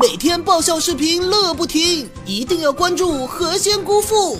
[0.00, 4.38] 每天爆笑视频乐不停，一定要关注何仙姑父。